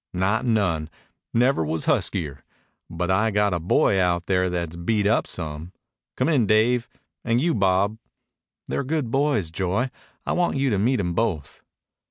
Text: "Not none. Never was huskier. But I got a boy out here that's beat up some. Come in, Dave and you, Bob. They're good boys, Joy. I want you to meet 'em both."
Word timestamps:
"Not 0.13 0.45
none. 0.47 0.89
Never 1.31 1.63
was 1.63 1.85
huskier. 1.85 2.43
But 2.89 3.11
I 3.11 3.29
got 3.29 3.53
a 3.53 3.59
boy 3.59 3.99
out 3.99 4.23
here 4.25 4.49
that's 4.49 4.75
beat 4.75 5.05
up 5.05 5.27
some. 5.27 5.73
Come 6.17 6.27
in, 6.27 6.47
Dave 6.47 6.89
and 7.23 7.39
you, 7.39 7.53
Bob. 7.53 7.99
They're 8.67 8.83
good 8.83 9.11
boys, 9.11 9.51
Joy. 9.51 9.91
I 10.25 10.31
want 10.33 10.57
you 10.57 10.71
to 10.71 10.79
meet 10.79 10.99
'em 10.99 11.13
both." 11.13 11.61